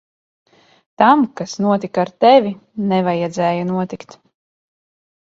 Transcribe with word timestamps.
Tam, 1.01 1.21
kas 1.41 1.53
notika 1.67 2.03
ar 2.05 2.13
tevi, 2.27 2.57
nevajadzēja 2.95 3.71
notikt. 3.75 4.21